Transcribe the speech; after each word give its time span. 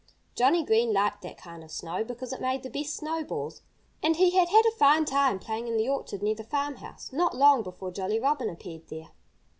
Johnnie 0.33 0.63
Green 0.65 0.91
liked 0.91 1.21
that 1.21 1.37
kind 1.37 1.63
of 1.63 1.69
snow 1.69 2.03
because 2.03 2.33
it 2.33 2.41
made 2.41 2.63
the 2.63 2.71
best 2.71 2.95
snowballs. 2.95 3.61
And 4.01 4.15
he 4.15 4.31
had 4.31 4.49
had 4.49 4.65
a 4.65 4.71
fine 4.71 5.05
time 5.05 5.37
playing 5.37 5.67
in 5.67 5.77
the 5.77 5.89
orchard 5.89 6.23
near 6.23 6.33
the 6.33 6.43
farmhouse, 6.43 7.13
not 7.13 7.37
long 7.37 7.61
before 7.61 7.91
Jolly 7.91 8.19
Robin 8.19 8.49
appeared 8.49 8.87
there. 8.87 9.09